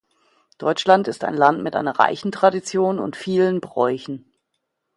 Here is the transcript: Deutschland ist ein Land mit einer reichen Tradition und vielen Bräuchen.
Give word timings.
Deutschland 0.57 1.07
ist 1.07 1.23
ein 1.23 1.35
Land 1.35 1.61
mit 1.61 1.75
einer 1.75 1.99
reichen 1.99 2.31
Tradition 2.31 2.97
und 2.97 3.15
vielen 3.15 3.61
Bräuchen. 3.61 4.25